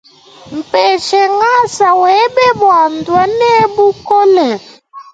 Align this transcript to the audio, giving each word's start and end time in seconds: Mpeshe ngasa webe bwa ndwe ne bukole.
Mpeshe 0.57 1.21
ngasa 1.35 1.87
webe 2.01 2.47
bwa 2.59 2.79
ndwe 2.95 3.21
ne 3.37 3.51
bukole. 3.73 4.47